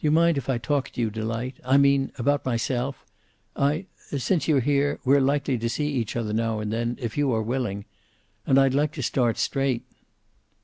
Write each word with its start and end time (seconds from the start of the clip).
"Do 0.00 0.06
you 0.08 0.10
mind 0.10 0.36
if 0.36 0.48
I 0.48 0.58
talk 0.58 0.90
to 0.90 1.00
you, 1.00 1.10
Delight? 1.10 1.60
I 1.64 1.76
mean, 1.76 2.10
about 2.18 2.44
myself? 2.44 3.06
I 3.54 3.86
since 4.18 4.48
you're 4.48 4.58
here, 4.58 4.98
we're 5.04 5.20
likely 5.20 5.58
to 5.58 5.68
see 5.68 5.92
each 5.92 6.16
other 6.16 6.32
now 6.32 6.58
and 6.58 6.72
then, 6.72 6.96
if 7.00 7.16
you 7.16 7.32
are 7.32 7.40
willing. 7.40 7.84
And 8.48 8.58
I'd 8.58 8.74
like 8.74 8.90
to 8.94 9.02
start 9.04 9.38
straight." 9.38 9.84